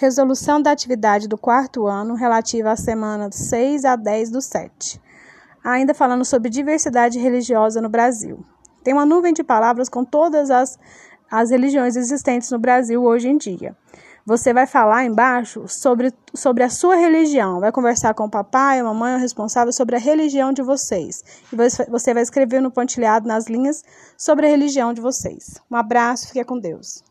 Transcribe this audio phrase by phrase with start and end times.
[0.00, 5.02] Resolução da atividade do quarto ano relativa à semana 6 a 10 do 7.
[5.64, 8.38] Ainda falando sobre diversidade religiosa no Brasil.
[8.84, 10.78] Tem uma nuvem de palavras com todas as,
[11.28, 13.76] as religiões existentes no Brasil hoje em dia.
[14.24, 18.84] Você vai falar embaixo sobre, sobre a sua religião, vai conversar com o papai, a
[18.84, 21.24] mamãe, o responsável sobre a religião de vocês.
[21.52, 21.56] E
[21.90, 23.82] você vai escrever no pontilhado, nas linhas,
[24.16, 25.60] sobre a religião de vocês.
[25.68, 27.02] Um abraço, fique com Deus.